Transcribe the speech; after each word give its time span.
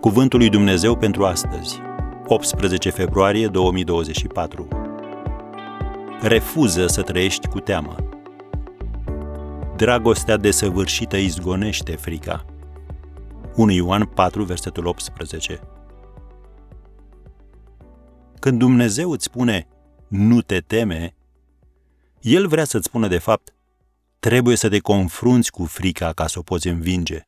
Cuvântul 0.00 0.38
lui 0.38 0.48
Dumnezeu 0.48 0.96
pentru 0.96 1.24
astăzi, 1.24 1.80
18 2.26 2.90
februarie 2.90 3.46
2024. 3.46 4.68
Refuză 6.20 6.86
să 6.86 7.02
trăiești 7.02 7.48
cu 7.48 7.60
teamă. 7.60 7.96
Dragostea 9.76 10.36
desăvârșită 10.36 11.16
izgonește 11.16 11.96
frica. 11.96 12.44
1 13.54 13.70
Ioan 13.70 14.04
4, 14.04 14.44
versetul 14.44 14.86
18. 14.86 15.60
Când 18.38 18.58
Dumnezeu 18.58 19.10
îți 19.10 19.24
spune 19.24 19.68
nu 20.08 20.40
te 20.40 20.58
teme, 20.58 21.14
El 22.20 22.46
vrea 22.46 22.64
să-ți 22.64 22.86
spună 22.86 23.08
de 23.08 23.18
fapt 23.18 23.54
trebuie 24.18 24.56
să 24.56 24.68
te 24.68 24.78
confrunți 24.78 25.50
cu 25.50 25.64
frica 25.64 26.12
ca 26.12 26.26
să 26.26 26.38
o 26.38 26.42
poți 26.42 26.68
învinge. 26.68 27.22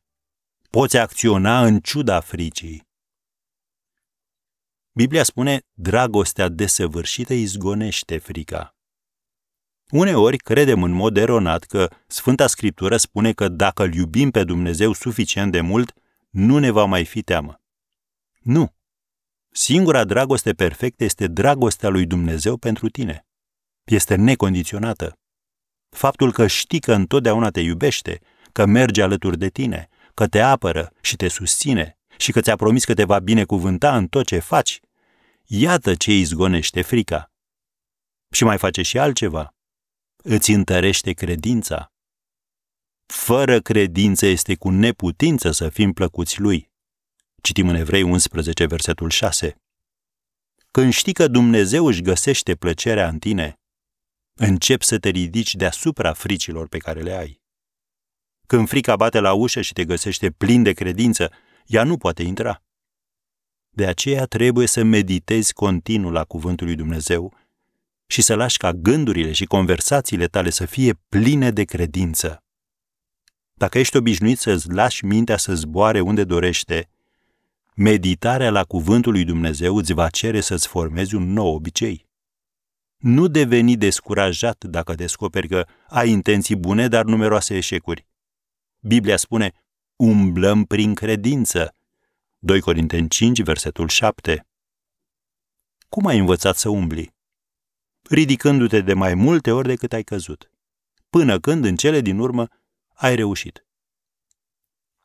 Poți 0.77 0.97
acționa 0.97 1.65
în 1.65 1.79
ciuda 1.79 2.19
fricii. 2.19 2.87
Biblia 4.91 5.23
spune, 5.23 5.61
dragostea 5.73 6.49
desăvârșită 6.49 7.33
izgonește 7.33 8.17
frica. 8.17 8.75
Uneori 9.89 10.37
credem 10.37 10.83
în 10.83 10.91
mod 10.91 11.17
eronat 11.17 11.63
că 11.63 11.89
Sfânta 12.07 12.47
Scriptură 12.47 12.97
spune 12.97 13.33
că 13.33 13.47
dacă 13.47 13.83
îl 13.83 13.93
iubim 13.93 14.31
pe 14.31 14.43
Dumnezeu 14.43 14.93
suficient 14.93 15.51
de 15.51 15.61
mult, 15.61 15.93
nu 16.29 16.57
ne 16.57 16.69
va 16.69 16.85
mai 16.85 17.05
fi 17.05 17.21
teamă. 17.21 17.61
Nu. 18.39 18.73
Singura 19.49 20.03
dragoste 20.03 20.53
perfectă 20.53 21.03
este 21.03 21.27
dragostea 21.27 21.89
lui 21.89 22.05
Dumnezeu 22.05 22.57
pentru 22.57 22.89
tine. 22.89 23.27
Este 23.83 24.15
necondiționată. 24.15 25.19
Faptul 25.89 26.31
că 26.31 26.47
știi 26.47 26.79
că 26.79 26.93
întotdeauna 26.93 27.49
te 27.49 27.59
iubește, 27.59 28.21
că 28.51 28.65
merge 28.65 29.01
alături 29.01 29.37
de 29.37 29.49
tine, 29.49 29.89
că 30.21 30.27
te 30.27 30.39
apără 30.39 30.93
și 31.01 31.15
te 31.15 31.27
susține 31.27 31.97
și 32.17 32.31
că 32.31 32.41
ți-a 32.41 32.55
promis 32.55 32.85
că 32.85 32.93
te 32.93 33.03
va 33.03 33.19
binecuvânta 33.19 33.95
în 33.97 34.07
tot 34.07 34.25
ce 34.25 34.39
faci, 34.39 34.79
iată 35.45 35.95
ce 35.95 36.11
izgonește 36.11 36.81
frica. 36.81 37.31
Și 38.31 38.43
mai 38.43 38.57
face 38.57 38.81
și 38.81 38.99
altceva. 38.99 39.55
Îți 40.23 40.51
întărește 40.51 41.13
credința. 41.13 41.93
Fără 43.05 43.59
credință 43.59 44.25
este 44.25 44.55
cu 44.55 44.69
neputință 44.69 45.51
să 45.51 45.69
fim 45.69 45.93
plăcuți 45.93 46.39
lui. 46.39 46.71
Citim 47.41 47.69
în 47.69 47.75
Evrei 47.75 48.01
11, 48.01 48.65
versetul 48.65 49.09
6. 49.09 49.55
Când 50.71 50.93
știi 50.93 51.13
că 51.13 51.27
Dumnezeu 51.27 51.85
își 51.85 52.01
găsește 52.01 52.55
plăcerea 52.55 53.07
în 53.07 53.19
tine, 53.19 53.59
încep 54.33 54.81
să 54.81 54.99
te 54.99 55.09
ridici 55.09 55.55
deasupra 55.55 56.13
fricilor 56.13 56.67
pe 56.67 56.77
care 56.77 57.01
le 57.01 57.11
ai. 57.13 57.40
Când 58.51 58.67
frica 58.67 58.95
bate 58.95 59.19
la 59.19 59.33
ușă 59.33 59.61
și 59.61 59.73
te 59.73 59.85
găsește 59.85 60.31
plin 60.31 60.63
de 60.63 60.71
credință, 60.71 61.31
ea 61.65 61.83
nu 61.83 61.97
poate 61.97 62.23
intra. 62.23 62.63
De 63.69 63.85
aceea 63.85 64.25
trebuie 64.25 64.67
să 64.67 64.83
meditezi 64.83 65.53
continuu 65.53 66.11
la 66.11 66.23
cuvântul 66.23 66.65
lui 66.65 66.75
Dumnezeu 66.75 67.33
și 68.07 68.21
să 68.21 68.35
lași 68.35 68.57
ca 68.57 68.71
gândurile 68.71 69.31
și 69.31 69.45
conversațiile 69.45 70.27
tale 70.27 70.49
să 70.49 70.65
fie 70.65 70.93
pline 71.09 71.51
de 71.51 71.63
credință. 71.63 72.43
Dacă 73.53 73.79
ești 73.79 73.97
obișnuit 73.97 74.39
să-ți 74.39 74.69
lași 74.69 75.05
mintea 75.05 75.37
să 75.37 75.55
zboare 75.55 75.99
unde 75.99 76.23
dorește, 76.23 76.89
meditarea 77.75 78.49
la 78.49 78.63
cuvântul 78.63 79.11
lui 79.11 79.23
Dumnezeu 79.23 79.75
îți 79.75 79.93
va 79.93 80.09
cere 80.09 80.41
să-ți 80.41 80.67
formezi 80.67 81.15
un 81.15 81.33
nou 81.33 81.53
obicei. 81.53 82.07
Nu 82.97 83.27
deveni 83.27 83.77
descurajat 83.77 84.63
dacă 84.63 84.93
descoperi 84.93 85.47
că 85.47 85.65
ai 85.87 86.09
intenții 86.09 86.55
bune, 86.55 86.87
dar 86.87 87.05
numeroase 87.05 87.55
eșecuri. 87.57 88.09
Biblia 88.83 89.17
spune, 89.17 89.51
umblăm 89.95 90.65
prin 90.65 90.93
credință. 90.93 91.75
2 92.39 92.61
Corinteni 92.61 93.09
5, 93.09 93.41
versetul 93.41 93.87
7. 93.87 94.47
Cum 95.89 96.05
ai 96.05 96.17
învățat 96.17 96.57
să 96.57 96.69
umbli? 96.69 97.13
Ridicându-te 98.09 98.81
de 98.81 98.93
mai 98.93 99.13
multe 99.13 99.51
ori 99.51 99.67
decât 99.67 99.93
ai 99.93 100.03
căzut, 100.03 100.51
până 101.09 101.39
când, 101.39 101.65
în 101.65 101.75
cele 101.75 102.01
din 102.01 102.19
urmă, 102.19 102.47
ai 102.93 103.15
reușit. 103.15 103.65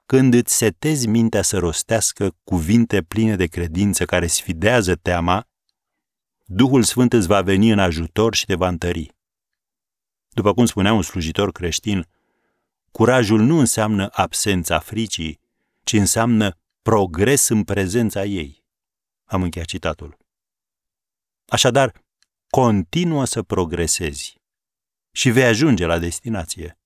Când 0.07 0.35
îți 0.35 0.57
setezi 0.57 1.07
mintea 1.07 1.43
să 1.43 1.59
rostească 1.59 2.37
cuvinte 2.45 3.03
pline 3.03 3.37
de 3.37 3.47
credință 3.47 4.05
care 4.05 4.27
sfidează 4.27 4.95
teama, 4.95 5.49
Duhul 6.45 6.83
Sfânt 6.83 7.13
îți 7.13 7.27
va 7.27 7.43
veni 7.43 7.71
în 7.71 7.79
ajutor 7.79 8.35
și 8.35 8.45
te 8.45 8.55
va 8.55 8.69
întări. 8.69 9.15
După 10.29 10.55
cum 10.55 10.67
spunea 10.67 10.93
un 10.93 11.03
slujitor 11.03 11.53
creștin, 11.53 12.07
Curajul 12.97 13.41
nu 13.41 13.59
înseamnă 13.59 14.09
absența 14.13 14.79
fricii, 14.79 15.41
ci 15.83 15.93
înseamnă 15.93 16.57
progres 16.83 17.49
în 17.49 17.65
prezența 17.65 18.25
ei. 18.25 18.65
Am 19.25 19.43
încheiat 19.43 19.69
citatul. 19.69 20.17
Așadar, 21.49 21.93
continuă 22.49 23.25
să 23.25 23.43
progresezi 23.43 24.41
și 25.13 25.31
vei 25.31 25.45
ajunge 25.45 25.87
la 25.87 25.99
destinație. 25.99 26.79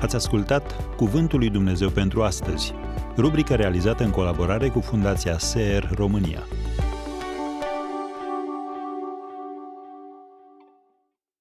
Ați 0.00 0.14
ascultat 0.14 0.94
Cuvântul 0.96 1.38
lui 1.38 1.50
Dumnezeu 1.50 1.90
pentru 1.90 2.22
astăzi, 2.22 2.72
rubrica 3.16 3.54
realizată 3.54 4.04
în 4.04 4.10
colaborare 4.10 4.68
cu 4.68 4.80
Fundația 4.80 5.38
SER 5.38 5.90
România. 5.94 6.46